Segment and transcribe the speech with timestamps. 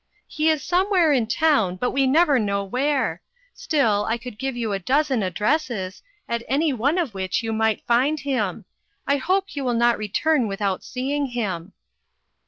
[0.27, 3.21] "He is somewhere in town, but we never know where.
[3.53, 7.85] Still, I could give you a dozen addresses, at any one of which you might
[7.85, 8.65] find him.
[9.05, 11.73] I hope you will not return without seeing him."